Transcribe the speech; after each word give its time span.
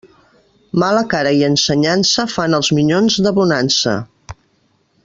Mala 0.83 1.03
cara 1.11 1.33
i 1.41 1.45
ensenyança 1.49 2.27
fan 2.37 2.59
els 2.61 2.73
minyons 2.79 3.21
de 3.27 3.35
bonança. 3.41 3.99